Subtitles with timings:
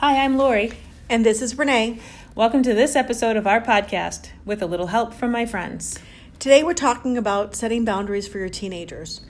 [0.00, 0.70] Hi, I'm Laurie.
[1.10, 1.98] And this is Renee.
[2.36, 5.98] Welcome to this episode of our podcast with a little help from my friends.
[6.38, 9.22] Today we're talking about setting boundaries for your teenagers.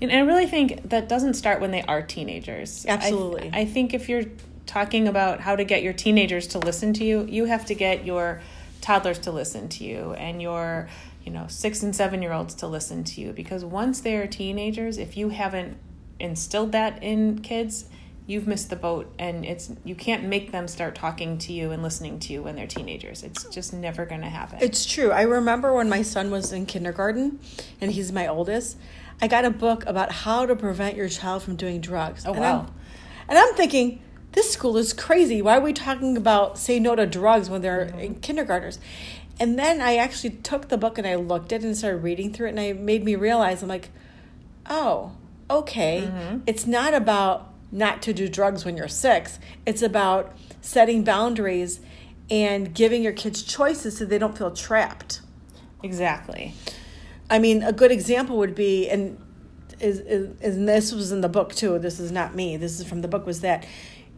[0.00, 2.86] And I really think that doesn't start when they are teenagers.
[2.88, 3.50] Absolutely.
[3.52, 4.24] I, I think if you're
[4.64, 8.06] talking about how to get your teenagers to listen to you, you have to get
[8.06, 8.40] your
[8.80, 10.88] toddlers to listen to you and your
[11.22, 14.96] you know six and seven year olds to listen to you because once they're teenagers
[14.98, 15.76] if you haven't
[16.20, 17.86] instilled that in kids
[18.26, 21.82] you've missed the boat and it's you can't make them start talking to you and
[21.82, 25.10] listening to you when they're teenagers it's just never going to happen It's true.
[25.10, 27.38] I remember when my son was in kindergarten
[27.80, 28.76] and he's my oldest,
[29.20, 32.24] I got a book about how to prevent your child from doing drugs.
[32.26, 32.60] Oh, and wow.
[32.60, 32.74] I'm,
[33.28, 34.02] and I'm thinking,
[34.32, 35.40] this school is crazy.
[35.42, 37.98] Why are we talking about say no to drugs when they're mm-hmm.
[37.98, 38.78] in kindergartners?
[39.38, 42.32] And then I actually took the book and I looked at it and started reading
[42.32, 43.90] through it and it made me realize I'm like,
[44.68, 45.12] oh,
[45.50, 46.02] okay.
[46.06, 46.38] Mm-hmm.
[46.46, 49.38] It's not about not to do drugs when you're six.
[49.66, 51.80] It's about setting boundaries
[52.30, 55.20] and giving your kids choices so they don't feel trapped.
[55.82, 56.54] exactly
[57.30, 59.18] I mean, a good example would be, and
[59.80, 61.78] is, is, and this was in the book too.
[61.78, 62.56] This is not me.
[62.56, 63.26] This is from the book.
[63.26, 63.66] Was that,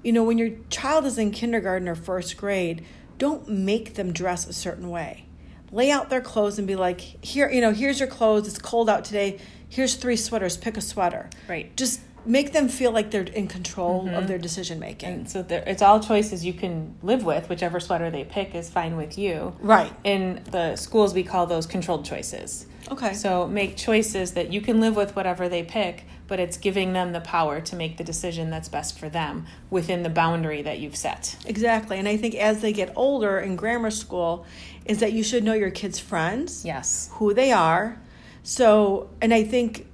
[0.03, 2.85] you know, when your child is in kindergarten or first grade,
[3.19, 5.27] don't make them dress a certain way.
[5.73, 8.47] Lay out their clothes and be like, here, you know, here's your clothes.
[8.47, 9.39] It's cold out today.
[9.69, 10.57] Here's three sweaters.
[10.57, 11.29] Pick a sweater.
[11.49, 11.77] Right.
[11.77, 14.27] Just make them feel like they're in control of mm-hmm.
[14.27, 15.09] their decision making.
[15.09, 18.69] and so there, it's all choices you can live with whichever sweater they pick is
[18.69, 19.93] fine with you Right.
[20.05, 23.15] in the schools we call those controlled choices Okay.
[23.15, 27.13] So make choices that you can live with whatever they pick, but it's giving them
[27.13, 30.97] the power to make the decision that's best for them within the boundary that you've
[30.97, 31.37] set.
[31.47, 31.99] Exactly.
[31.99, 34.47] And I think as they get older in grammar school,
[34.85, 36.65] is that you should know your kids' friends.
[36.65, 37.11] Yes.
[37.15, 38.01] who they are.
[38.43, 39.87] So, and I think,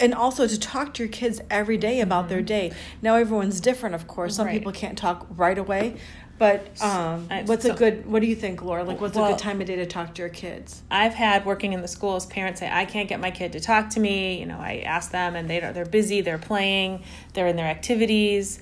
[0.00, 2.72] and also to talk to your kids every day about their day.
[3.02, 4.36] Now, everyone's different, of course.
[4.36, 4.52] Some Mm-hmm.
[4.54, 4.58] Right.
[4.60, 5.96] people can't talk right away.
[6.38, 8.82] But um, I- what's so- a good, what do you think, Laurie?
[8.84, 10.82] Like, what's a good time of day to talk to your kids?
[10.90, 13.90] I've had working in the schools parents say I can't get my kid to talk
[13.90, 14.40] to me.
[14.40, 17.02] You know, I ask them and they they're busy, they're playing,
[17.34, 18.58] they're in their activities,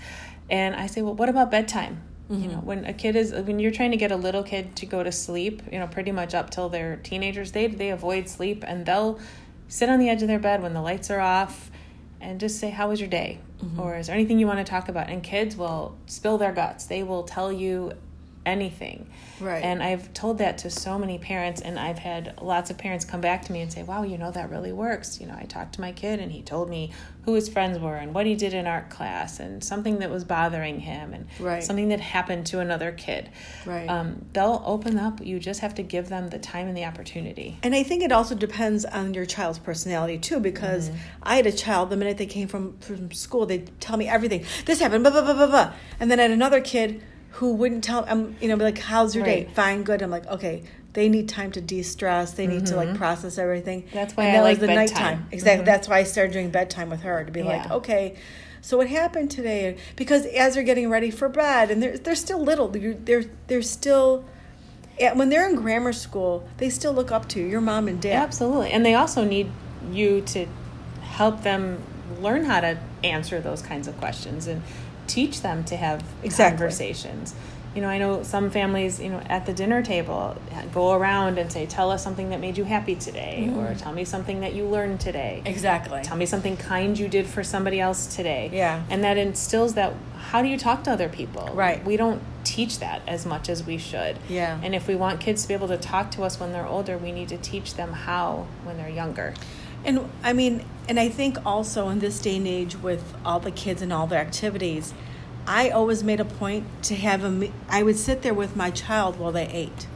[0.50, 2.02] and I say, well, what about bedtime?
[2.30, 4.84] You know, when a kid is when you're trying to get a little kid to
[4.86, 8.64] go to sleep, you know, pretty much up till they're teenagers, they they avoid sleep
[8.66, 9.18] and they'll
[9.68, 11.70] sit on the edge of their bed when the lights are off
[12.20, 13.80] and just say, "How was your day?" Mm-hmm.
[13.80, 16.86] or "Is there anything you want to talk about?" And kids will spill their guts.
[16.86, 17.92] They will tell you
[18.48, 19.06] anything.
[19.40, 19.62] Right.
[19.62, 23.20] And I've told that to so many parents, and I've had lots of parents come
[23.20, 25.20] back to me and say, Wow, you know, that really works.
[25.20, 26.92] You know, I talked to my kid, and he told me
[27.24, 30.24] who his friends were and what he did in art class, and something that was
[30.24, 31.62] bothering him, and Right.
[31.62, 33.28] something that happened to another kid.
[33.66, 33.88] Right.
[33.88, 35.24] Um, they'll open up.
[35.24, 37.58] You just have to give them the time and the opportunity.
[37.62, 40.90] And I think it also depends on your child's personality too, because
[41.22, 44.44] I had a child the minute they came from from school, they'd tell me everything.
[44.64, 45.72] This happened, blah blah blah blah blah.
[46.00, 47.02] And then I had another kid
[47.38, 48.04] who wouldn't tell.
[48.08, 49.48] Um, you know, be like, "How's your day?
[49.54, 50.64] Fine, good." I'm like, okay.
[50.94, 52.32] They need time to de-stress.
[52.32, 53.84] They need to like process everything.
[53.92, 54.78] That's why and I that like was the bedtime.
[54.78, 55.26] nighttime.
[55.30, 55.64] Exactly.
[55.64, 58.16] That's why I started doing bedtime with her to be like, okay.
[58.62, 59.76] So what happened today?
[59.94, 62.66] Because as they're getting ready for bed, and they're they're still little.
[62.68, 64.24] They're they're, they're still.
[65.14, 68.20] When they're in grammar school, they still look up to your mom and dad.
[68.20, 68.72] Absolutely.
[68.72, 69.52] And they also need
[69.92, 70.46] you to
[71.02, 71.80] help them
[72.20, 74.62] learn how to answer those kinds of questions and
[75.08, 76.58] teach them to have Exactly.
[76.58, 77.34] conversations.
[77.74, 80.36] You know, I know some families, you know, at the dinner table
[80.72, 83.76] go around and say, Tell us something that made you happy today, or mm-hmm.
[83.76, 85.42] tell me something that you learned today.
[85.44, 86.02] Exactly.
[86.02, 88.50] Tell me something kind you did for somebody else today.
[88.52, 88.82] Yeah.
[88.90, 89.94] And that instills that
[90.28, 91.48] how do you talk to other people?
[91.54, 91.84] Right.
[91.84, 94.18] We don't teach that as much as we should.
[94.28, 94.60] Yeah.
[94.62, 96.98] And if we want kids to be able to talk to us when they're older,
[96.98, 99.34] we need to teach them how when they're younger.
[99.84, 103.50] And I mean, and I think also in this day and age with all the
[103.50, 104.92] kids and all their activities,
[105.46, 107.30] I always made a point to have a.
[107.30, 109.86] me- I would sit there with my child while they ate.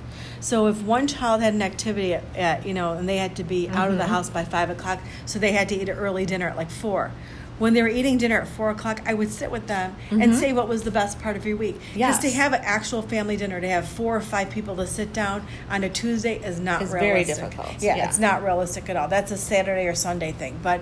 [0.41, 3.44] So if one child had an activity at, at you know, and they had to
[3.44, 4.12] be out of the Mm-hmm.
[4.12, 7.10] house by five o'clock, so they had to eat an early dinner at like four.
[7.62, 10.53] When they were eating dinner at four o'clock, I would sit with them and say
[10.53, 11.75] what was the best part of your week.
[11.75, 11.99] Because Mm-hmm.
[12.00, 12.19] Yes.
[12.23, 15.47] to have an actual family dinner, to have four or five people to sit down
[15.70, 17.50] on a Tuesday is not It's very realistic.
[17.50, 18.09] difficult, Yeah, yeah.
[18.09, 19.06] it's not realistic at all.
[19.06, 20.59] That's a Saturday or Sunday thing.
[20.61, 20.81] But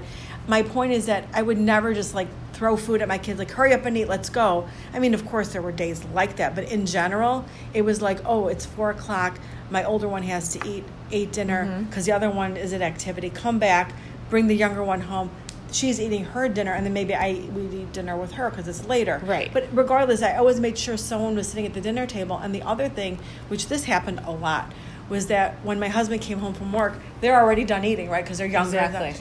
[0.48, 3.50] my point is that I would never just like throw food at my kids, like,
[3.50, 4.66] hurry up and eat, let's go.
[4.94, 6.54] I mean, of course, there were days like that.
[6.54, 7.44] But in general,
[7.74, 9.38] it was like, oh, it's four o'clock.
[9.68, 13.28] My older one has to eat, eat dinner because the other one is at activity.
[13.28, 13.92] Come back,
[14.30, 15.30] bring the younger one home.
[15.72, 18.86] She's eating her dinner, and then maybe I we eat dinner with her because it's
[18.86, 19.20] later.
[19.24, 19.50] Right.
[19.52, 22.36] But regardless, I always made sure someone was sitting at the dinner table.
[22.38, 23.18] And the other thing,
[23.48, 24.72] which this happened a lot,
[25.08, 28.24] was that when my husband came home from work, they're already done eating, right?
[28.24, 28.78] Because they're younger.
[28.78, 29.14] Exactly.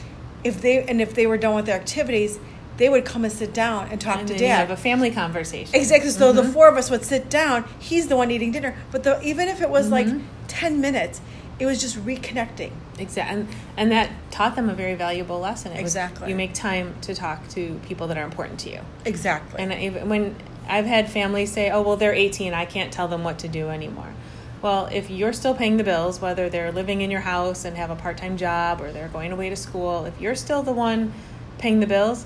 [0.44, 2.40] If they and if they were done with their activities,
[2.78, 4.56] they would come and sit down and talk and to then dad.
[4.68, 5.76] have a family conversation.
[5.76, 6.10] Exactly.
[6.12, 6.48] So Mm-hmm.
[6.48, 7.66] the four of us would sit down.
[7.80, 8.76] He's the one eating dinner.
[8.92, 10.26] But the, even if it was like Mm-hmm.
[10.48, 11.22] 10 minutes,
[11.60, 12.72] it was just reconnecting.
[12.98, 13.48] Exactly, and,
[13.78, 15.72] and that taught them a very valuable lesson.
[15.72, 16.30] It was Exactly.
[16.30, 18.80] you make time to talk to people that are important to you.
[19.06, 19.62] Exactly.
[19.62, 20.36] And even when
[20.68, 23.70] I've had families say, "Oh, well, they're 18, I can't tell them what to do
[23.70, 24.14] anymore."
[24.62, 27.90] Well, if you're still paying the bills, whether they're living in your house and have
[27.90, 31.14] a part-time job or they're going away to school, if you're still the one
[31.60, 32.26] paying the bills,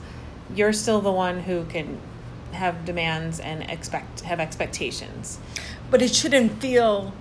[0.55, 1.99] you're still the one who can
[2.53, 5.37] have demands and expect have expectations.
[5.91, 7.13] but it shouldn't feel.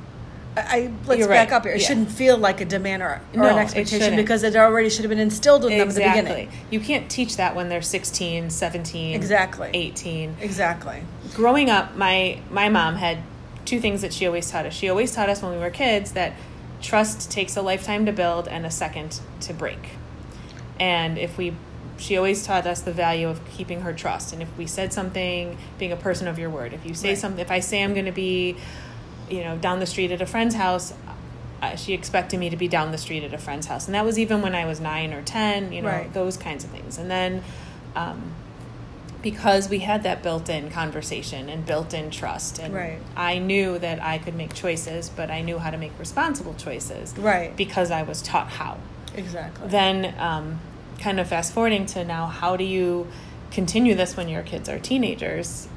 [0.56, 1.56] I, let's You're back right.
[1.56, 1.72] up here.
[1.72, 1.88] It Yeah.
[1.88, 4.16] shouldn't feel like a demand or, or No, an expectation shouldn't.
[4.16, 6.50] because it already should have been instilled in them at the beginning.
[6.70, 9.70] You can't teach that when they're 16, 17, Exactly.
[9.72, 10.36] 18.
[10.40, 11.02] Exactly.
[11.34, 13.18] growing up, my my mom had
[13.64, 14.74] two things that she always taught us.
[14.74, 16.34] She always taught us when we were kids that
[16.82, 19.78] trust takes a lifetime to build and a second to break.
[20.78, 21.54] And if we
[21.96, 24.32] she always taught us the value of keeping her trust.
[24.32, 26.72] And if we said something, being a person of your word.
[26.72, 27.18] If you say Right.
[27.18, 28.56] something, if I say I'm going to be,
[29.32, 30.92] you know, down the street at a friend's house,
[31.62, 33.86] uh, she expected me to be down the street at a friend's house.
[33.86, 36.12] And that was even when I was nine or 10, you know, Right.
[36.12, 36.98] those kinds of things.
[36.98, 37.42] And then,
[37.96, 38.32] um,
[39.22, 42.98] because we had that built-in conversation and built-in trust and Right.
[43.16, 47.16] i knew that i could make choices but i knew how to make responsible choices
[47.16, 47.56] Right.
[47.56, 48.78] because i was taught how
[49.14, 49.68] Exactly.
[49.68, 50.58] then um,
[50.98, 53.06] kind of fast forwarding to now how do you
[53.52, 55.68] continue this when your kids are teenagers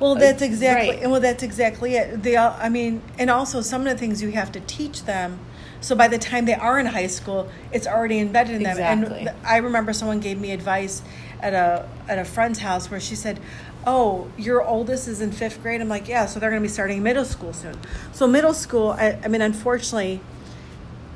[0.00, 0.96] Well, that's exactly.
[0.96, 1.10] right.
[1.10, 2.22] Well, that's exactly it.
[2.22, 5.38] They, all, I mean, and also some of the things you have to teach them.
[5.80, 8.70] So by the time they are in high school, it's already embedded in them.
[8.78, 9.26] Exactly.
[9.26, 11.02] And I remember someone gave me advice
[11.40, 13.40] at a at a friend's house where she said,
[13.84, 16.72] "Oh, your oldest is in fifth grade." I'm like, "Yeah." So they're going to be
[16.72, 17.76] starting middle school soon.
[18.12, 18.90] So middle school.
[18.90, 20.20] I, I mean, unfortunately,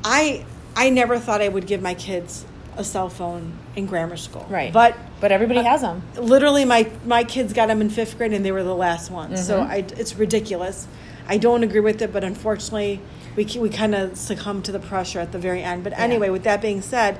[0.04, 0.44] I
[0.74, 2.44] I never thought I would give my kids
[2.76, 4.46] a cell phone in grammar school.
[4.50, 8.32] right But but everybody has them literally my my kids got them in fifth grade
[8.32, 9.46] and they were the last ones.
[9.46, 9.68] So Mhm.
[9.70, 10.86] I, it's ridiculous.
[11.28, 13.00] I don't agree with it but unfortunately
[13.36, 15.84] we, we kind of succumb to the pressure at the very end.
[15.84, 17.18] But anyway with that being said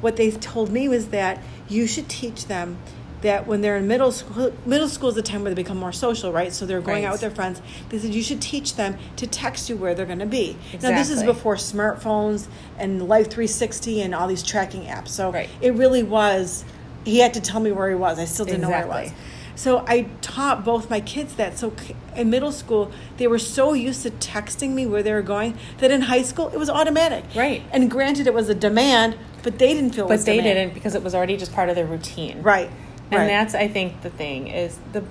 [0.00, 2.78] what they told me was that you should teach them
[3.22, 5.92] that when they're in middle school middle school is the time where they become more
[5.92, 6.52] social right?
[6.54, 7.08] So they're going Right.
[7.08, 7.60] out with their friends.
[7.90, 10.56] They said you should teach them to text you where they're going to be.
[10.82, 12.46] Now this is before smartphones
[12.78, 15.08] and life 360 and all these tracking apps.
[15.08, 15.48] So Right.
[15.60, 16.64] it really was
[17.04, 19.12] he had to tell me where he was i still didn't know where he was
[19.56, 21.58] so I taught both my kids that.
[21.58, 21.74] So
[22.16, 25.90] in middle school, they were so used to texting me where they were going that
[25.90, 27.24] in high school it was automatic.
[27.36, 27.62] Right.
[27.70, 30.06] And granted, it was a demand, but they didn't feel.
[30.06, 30.56] it but they demand.
[30.56, 32.70] didn't because it was already just part of their routine Right.
[33.10, 33.26] and right.
[33.26, 35.02] that's i think the thing is the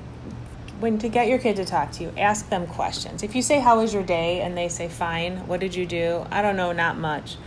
[0.80, 3.60] when to get your kid to talk to you ask them questions if you say
[3.60, 6.72] how was your day and they say fine what did you do i don't know
[6.72, 7.38] not much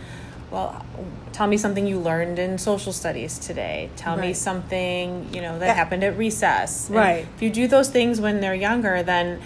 [0.53, 0.85] well
[1.33, 3.89] tell me something you learned in social studies today.
[3.97, 5.73] Tell me something you know that Yeah.
[5.73, 6.87] happened at recess.
[6.87, 7.25] And Right.
[7.35, 9.39] if you do those things when they're younger then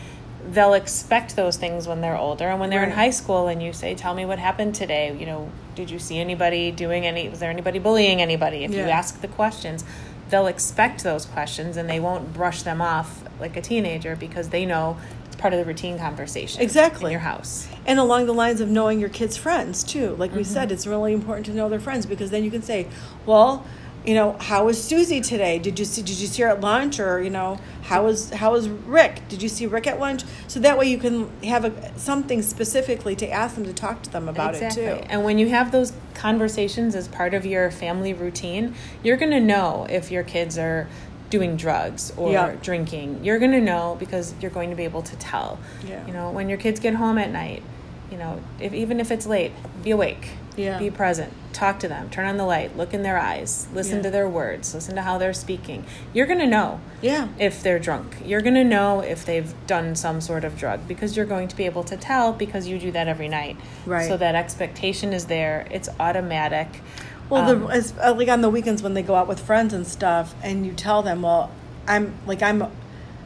[0.49, 2.47] they'll expect those things when they're older.
[2.49, 5.25] And when they're in high school and you say tell me what happened today you
[5.25, 8.63] know did you see anybody doing any was there anybody bullying anybody?
[8.65, 9.85] If you ask the questions
[10.29, 14.65] they'll expect those questions and they won't brush them off like a teenager because they
[14.65, 14.97] know
[15.37, 17.05] part of the routine conversation Exactly.
[17.07, 20.15] in your house and along the lines of knowing your kids' friends too.
[20.17, 20.53] Like we Mm-hmm.
[20.53, 22.87] said, it's really important to know their friends because then you can say,
[23.25, 23.65] "Well,
[24.05, 25.59] you know, how was Susie today?
[25.59, 26.01] Did you see?
[26.01, 26.99] Did you see her at lunch?
[26.99, 29.27] Or you know, how was how was Rick?
[29.27, 33.15] Did you see Rick at lunch?" So that way you can have a, something specifically
[33.17, 34.81] to ask them to talk to them about it too.
[35.09, 38.73] And when you have those conversations as part of your family routine,
[39.03, 40.87] you're going to know if your kids are
[41.29, 42.53] doing drugs or Yeah.
[42.61, 43.19] drinking.
[43.23, 45.59] You're going to know because you're going to be able to tell.
[45.87, 46.05] Yeah.
[46.07, 47.63] You know, when your kids get home at night,
[48.11, 49.51] you know, if even if it's late,
[49.83, 50.29] be awake.
[50.55, 50.79] Yeah.
[50.79, 51.33] Be present.
[51.53, 52.09] Talk to them.
[52.09, 52.75] Turn on the light.
[52.75, 53.67] Look in their eyes.
[53.73, 54.03] Listen Yeah.
[54.03, 54.73] to their words.
[54.73, 55.85] Listen to how they're speaking.
[56.13, 57.27] You're going to know Yeah.
[57.37, 58.15] if they're drunk.
[58.25, 61.55] You're going to know if they've done some sort of drug because you're going to
[61.55, 63.57] be able to tell because you do that every night.
[63.85, 64.07] Right.
[64.07, 65.67] So that expectation is there.
[65.69, 66.81] It's automatic.
[67.29, 69.73] Well, Um, the as, uh, like on the weekends when they go out with friends
[69.73, 71.49] and stuff, and you tell them, "Well,
[71.87, 72.63] I'm like I'm,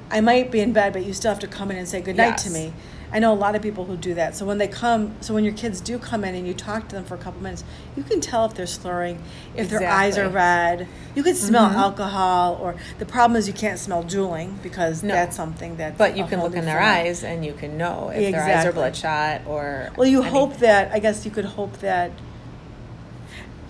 [0.10, 2.18] I might be in bed, but you still have to come in and say good
[2.18, 2.74] night to me."
[3.14, 4.38] I know a lot of people who do that.
[4.38, 6.96] So when they come, so when your kids do come in and you talk to
[6.96, 7.66] them for a couple minutes,
[7.98, 9.22] you can tell if they're slurring,
[9.54, 10.88] if their eyes are red.
[11.14, 11.76] You can smell Mhm.
[11.76, 15.14] alcohol, or the problem is you can't smell drooling because No.
[15.14, 15.98] that's something that.
[15.98, 18.70] but you can look in their eyes and you can know if their eyes are
[18.70, 18.72] Exactly.
[18.82, 19.90] bloodshot or.
[19.98, 22.12] Well, you any- hope that, I guess you could hope that.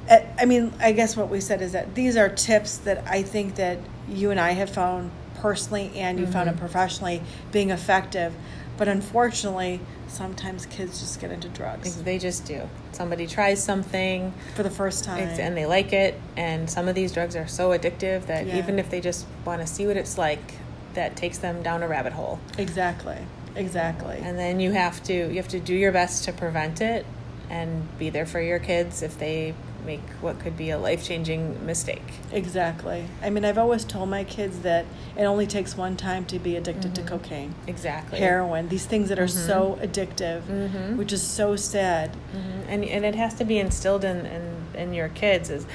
[0.10, 3.22] Uh, I mean, I guess what we said is that these are tips that I
[3.24, 3.78] think that
[4.10, 6.60] you and I have found personally and you found it Mm-hmm.
[6.60, 8.34] professionally being effective.
[8.78, 12.68] But unfortunately, sometimes kids just get into drugs They just do.
[12.94, 15.20] Somebody tries something for the first time.
[15.20, 18.58] and they like it, and some of these drugs are so addictive that Yeah.
[18.58, 20.56] even if they just want to see what it's like,
[20.96, 22.40] that takes them down a rabbit hole.
[22.58, 23.18] exactly.
[23.56, 24.18] Exactly.
[24.24, 27.06] And then you have to you have to do your best to prevent it
[27.50, 29.54] and be there for your kids if they
[29.86, 32.14] make what could be a life-changing mistake.
[32.32, 33.06] Exactly.
[33.22, 34.86] I mean, I've always told my kids that
[35.18, 38.20] it only takes one time to be addicted to cocaine, Exactly.
[38.20, 40.98] heroin, these things that are so addictive, Mhm.
[40.98, 42.12] which is so sad.
[42.34, 42.62] Mhm.
[42.70, 44.44] and and it has to be instilled in in,
[44.76, 45.66] in your kids is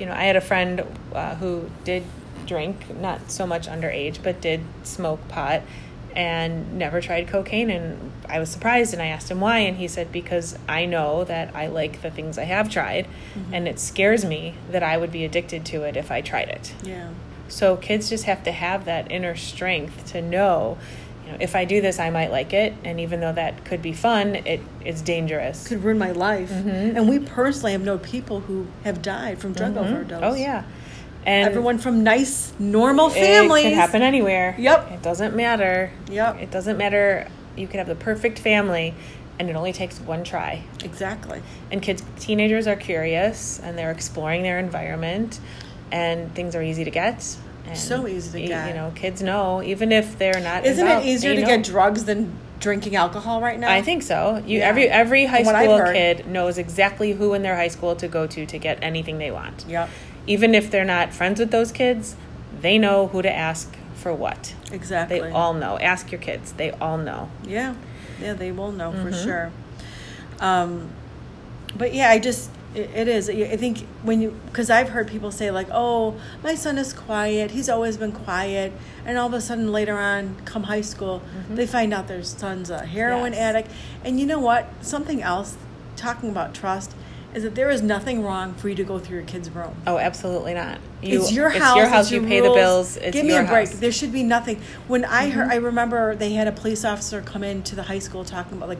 [0.00, 0.82] you know i had a friend
[1.14, 2.02] uh, who did
[2.46, 5.62] drink not so much underage but did smoke pot
[6.16, 9.86] and never tried cocaine and i was surprised and i asked him why and he
[9.88, 13.06] said because i know that i like the things i have tried
[13.52, 16.74] and it scares me that i would be addicted to it if i tried it
[16.82, 17.10] Yeah.
[17.48, 20.78] so kids just have to have that inner strength to know
[21.26, 23.82] you know if i do this i might like it and even though that could
[23.82, 26.50] be fun it it's dangerous Could ruin my life.
[26.50, 26.96] Mhm.
[26.96, 29.78] And we personally have known people who have died from drug Mhm.
[29.86, 30.22] overdose.
[30.22, 30.62] Oh yeah,
[31.26, 33.64] and Everyone from nice, normal families.
[33.66, 34.54] it can happen anywhere.
[34.58, 34.90] Yep.
[34.92, 35.90] it doesn't matter.
[36.10, 36.40] Yep.
[36.40, 37.28] it doesn't matter.
[37.56, 38.94] You could have the perfect family,
[39.38, 40.62] and it only takes one try.
[40.84, 41.42] Exactly.
[41.70, 45.40] And kids, teenagers are curious, and they're exploring their environment,
[45.92, 47.36] and things are easy to get.
[47.66, 48.68] And So easy to get.
[48.68, 50.64] You know, kids know even if they're not.
[50.64, 51.46] Isn't involved, it easier to know.
[51.46, 53.70] get drugs than drinking alcohol right now?
[53.72, 54.42] I think so.
[54.46, 54.68] You Yeah.
[54.68, 57.96] every every high From what I've school kid knows exactly who in their high school
[57.96, 59.64] to go to to get anything they want.
[59.68, 59.88] Yep.
[60.26, 62.16] Even if they're not friends with those kids,
[62.60, 64.54] they know who to ask for what.
[64.72, 65.20] Exactly.
[65.20, 65.78] They all know.
[65.78, 66.52] Ask your kids.
[66.52, 67.28] They all know.
[67.46, 67.74] Yeah,
[68.20, 69.24] yeah, they will know for Mhm.
[69.24, 69.50] sure.
[70.40, 70.90] Um,
[71.76, 73.28] but yeah, I just it, it is.
[73.28, 77.50] I think when you because I've heard people say like, "Oh, my son is quiet.
[77.50, 78.72] He's always been quiet,"
[79.04, 82.70] and all of a sudden later on, come high school, they find out their son's
[82.70, 83.40] a heroin Mm-hmm.
[83.40, 83.42] Yes.
[83.54, 83.70] addict.
[84.04, 84.66] And you know what?
[84.82, 85.56] Something else.
[85.96, 86.94] Talking about trust
[87.34, 89.74] is that there is nothing wrong for you to go through your kid's room.
[89.86, 90.78] Oh, absolutely not.
[91.02, 91.76] You, it's your it's house.
[91.76, 92.04] Your house.
[92.06, 92.96] it's you your pay the bills.
[92.96, 93.66] It's Give me your a break.
[93.66, 93.70] house.
[93.72, 93.80] Mm-hmm.
[93.80, 94.60] There should be nothing.
[94.88, 98.24] When I heard, I remember they had a police officer come into the high school
[98.24, 98.78] talking about like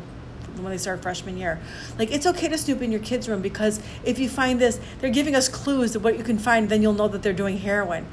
[0.57, 1.59] when they start freshman year,
[1.99, 5.09] like it's okay to snoop in your kids' room because if you find this, they're
[5.11, 6.69] giving us clues of what you can find.
[6.69, 8.07] Then you'll know that they're doing heroin.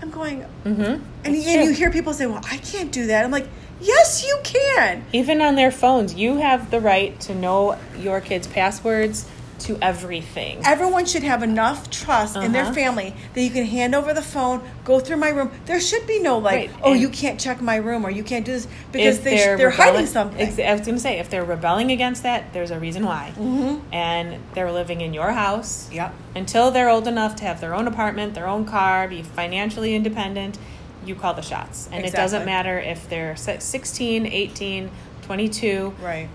[0.00, 0.80] I'm going, Mm-hmm.
[0.82, 3.46] and, and you hear people say, "Well, I can't do that." I'm like,
[3.80, 8.48] "Yes, you can." Even on their phones, you have the right to know your kids'
[8.48, 9.28] passwords
[9.64, 10.60] to everything.
[10.64, 12.72] Everyone should have enough trust in their Uh-huh.
[12.72, 15.50] family that you can hand over the phone, go through my room.
[15.66, 18.22] There should be no like, Right, oh, and- you can't check my room or you
[18.24, 20.40] can't do this because they sh- they're rebelling- hiding something.
[20.40, 23.32] Ex- I was going to say, if they're rebelling against that, there's a reason why.
[23.38, 23.80] Mhm.
[23.92, 25.88] And they're living in your house.
[25.92, 26.12] Yep.
[26.34, 30.58] Until they're old enough to have their own apartment, their own car, be financially independent,
[31.04, 31.88] you call the shots.
[31.92, 34.90] And it doesn't matter if they're si- 16, 18,
[35.22, 36.28] 22, Right.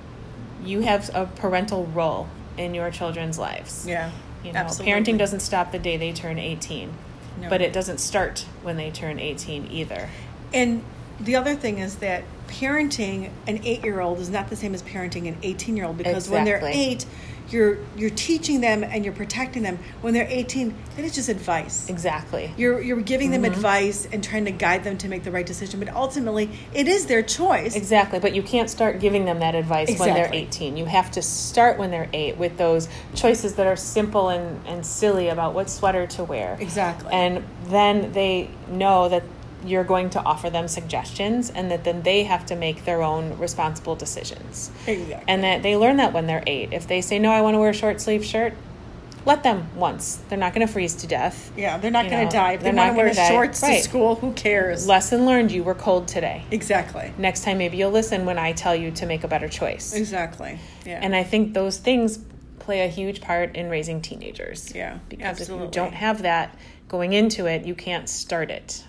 [0.64, 3.86] you have a parental role in your children's lives.
[3.88, 4.12] Yeah.
[4.44, 4.94] You know, Absolutely.
[4.94, 6.94] parenting doesn't stop the day they turn 18,
[7.42, 7.50] No.
[7.50, 10.10] but it doesn't start when they turn 18 either.
[10.54, 10.84] And
[11.20, 15.38] the other thing is that parenting an eight-year-old is not the same as parenting an
[15.44, 17.06] eighteen-year-old because when they're eight,
[17.50, 19.80] you're you're teaching them and you're protecting them.
[20.02, 21.90] When they're eighteen, then it's just advice.
[21.90, 22.54] Exactly.
[22.58, 23.54] You're you're giving them Mm-hmm.
[23.54, 27.06] advice and trying to guide them to make the right decision, but ultimately, it is
[27.08, 27.76] their choice.
[27.76, 30.78] Exactly, but you can't start giving them that advice when they're 18.
[30.78, 34.86] You have to start when they're 8 with those choices that are simple and, and
[34.86, 36.58] silly about what sweater to wear.
[36.60, 37.12] Exactly.
[37.12, 39.24] And then they know that
[39.70, 43.38] you're going to offer them suggestions and that then they have to make their own
[43.38, 44.72] responsible decisions.
[44.86, 45.24] Exactly.
[45.28, 46.74] And that they learn that when they're 8.
[46.74, 48.54] If they say, no, I want to wear a short sleeve shirt,
[49.26, 50.16] let them once.
[50.30, 51.52] They're not going to freeze to death.
[51.58, 52.54] Yeah, they're not going to die.
[52.54, 53.28] If they they're want not to wear die.
[53.30, 53.78] shorts Right.
[53.78, 54.88] to school, who cares?
[54.88, 56.46] Lesson learned, you were cold today.
[56.50, 57.12] exactly.
[57.18, 59.94] Next time, maybe you'll listen when I tell you to make a better choice.
[59.94, 60.60] Exactly.
[60.86, 61.00] Yeah.
[61.02, 62.20] And I think those things
[62.60, 64.74] play a huge part in raising teenagers.
[64.74, 65.68] Yeah, Because absolutely.
[65.68, 66.58] if you don't have that
[66.88, 68.84] going into it, you can't start it.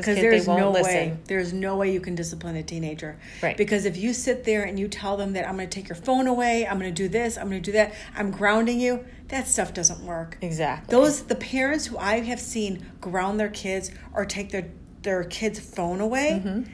[0.00, 0.92] Because there's no listen.
[0.94, 3.56] way there's no way you can discipline a teenager Right.
[3.56, 5.96] because if you sit there and you tell them that i'm going to take your
[5.96, 9.04] phone away i'm going to do this i'm going to do that i'm grounding you
[9.28, 10.90] that stuff doesn't work Exactly.
[10.90, 14.68] those the parents who i have seen ground their kids or take their
[15.02, 16.70] their kids phone away Mm-hmm.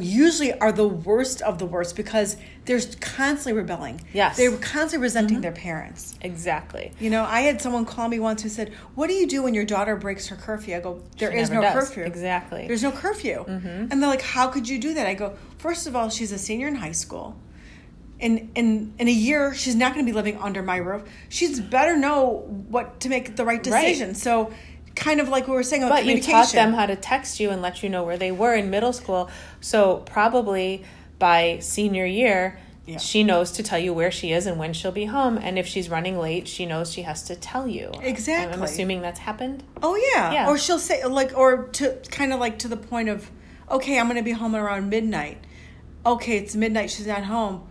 [0.00, 4.38] Usually are the worst of the worst because they're constantly rebelling Yes.
[4.38, 4.50] Mm-hmm.
[4.52, 6.92] they're constantly resenting their parents Exactly.
[6.98, 9.52] you know, I had someone call me once who said, "What do you do when
[9.52, 11.74] your daughter breaks her curfew?" I go, "There She is no does.
[11.74, 12.04] curfew.
[12.04, 12.66] Exactly.
[12.66, 15.94] There's no curfew." And they're like, "How could you do that?" I go, first of
[15.94, 17.36] all, she's a senior in high school.
[18.20, 21.02] In in in a year, she's not going to be living under my roof.
[21.28, 23.82] She's better know what to make the right Right.
[23.82, 24.50] decision." So,
[25.04, 27.50] kind of like we were saying about But you taught them how to text you
[27.50, 29.30] and let you know where they were in middle school.
[29.60, 30.84] So probably
[31.18, 32.98] by senior year, Yeah.
[32.98, 35.38] she knows to tell you where she is and when she'll be home.
[35.38, 37.90] And if she's running late, she knows she has to tell you.
[37.94, 39.62] I'm- I'm assuming that's happened.
[39.82, 40.32] Oh yeah.
[40.32, 40.48] Yeah.
[40.48, 43.30] Or she'll say like or to kind of like to the point of,
[43.70, 45.38] okay, I'm gonna be home around midnight.
[46.06, 46.90] Okay, it's midnight.
[46.90, 47.62] She's not home.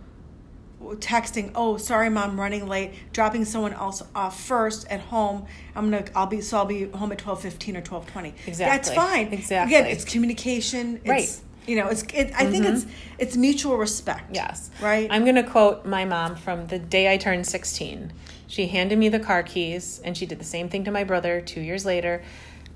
[1.00, 2.92] Texting, oh sorry, mom, running late.
[3.12, 5.46] Dropping someone else off first at home.
[5.74, 8.34] I'm gonna, I'll be, so I'll be home at twelve fifteen or twelve twenty.
[8.46, 9.32] Exactly, That's fine.
[9.32, 9.76] Exactly.
[9.76, 11.00] Again, it's communication.
[11.04, 11.40] It's, Right.
[11.66, 12.02] You know, it's.
[12.12, 13.14] It, I think it's mm-hmm.
[13.18, 14.34] it's mutual respect.
[14.34, 14.70] Yes.
[14.82, 15.08] Right.
[15.10, 18.12] I'm going to quote my mom from the day I turned 16.
[18.46, 21.40] She handed me the car keys, and she did the same thing to my brother
[21.40, 22.22] two years later.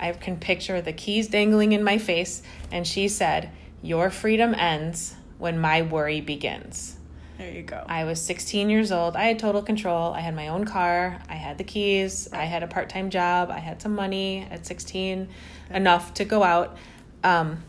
[0.00, 3.50] I can picture the keys dangling in my face, and she said,
[3.82, 6.97] Your freedom ends when my worry begins.
[7.38, 7.84] There you go.
[7.88, 9.16] I was 16 years old.
[9.16, 10.12] I had total control.
[10.12, 11.20] I had my own car.
[11.28, 12.28] I had the keys.
[12.32, 13.50] I had a part time job.
[13.50, 15.28] I had some money at 16,
[15.70, 16.76] enough to go out.
[17.24, 17.62] Um,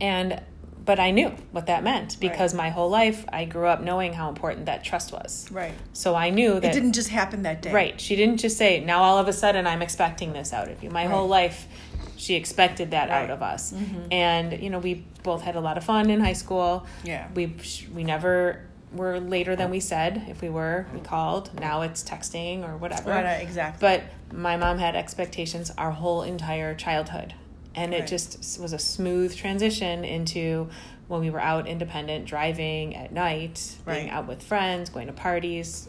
[0.00, 0.42] and
[0.84, 4.28] but I knew what that meant because my whole life I grew up knowing how
[4.28, 5.48] important that trust was.
[5.52, 5.74] right.
[5.92, 7.72] So I knew that It didn't just happen that day.
[7.72, 8.00] Right.
[8.00, 10.90] She didn't just say, now all of a sudden I'm expecting this out of you.
[10.90, 11.68] My whole life,
[12.16, 13.22] she expected that Right.
[13.22, 13.72] out of us.
[14.10, 16.84] And, you know, we both had a lot of fun in high school.
[17.04, 17.28] Yeah.
[17.32, 17.54] We,
[17.94, 20.24] we never were later than we said.
[20.28, 21.58] If we were, we called.
[21.58, 23.10] Now it's texting or whatever.
[23.10, 23.78] Right, exactly.
[23.80, 24.02] But
[24.36, 27.34] my mom had expectations our whole entire childhood.
[27.74, 28.08] And it Right.
[28.08, 30.68] just was a smooth transition into
[31.08, 35.88] when we were out independent, driving at night, being out with friends, going to parties.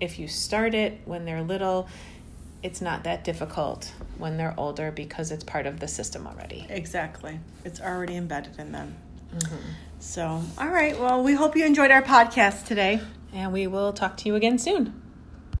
[0.00, 1.88] If you start it when they're little,
[2.62, 6.66] it's not that difficult when they're older because it's part of the system already.
[6.70, 7.40] Exactly.
[7.64, 8.96] It's already embedded in them.
[9.34, 9.56] Mm-hmm.
[10.04, 10.96] So, all right.
[11.00, 13.00] Well, we hope you enjoyed our podcast today.
[13.32, 15.03] And we will talk to you again soon.